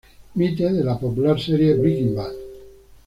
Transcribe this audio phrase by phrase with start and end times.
[0.41, 2.33] Mitte de la popular serie Breaking Bad.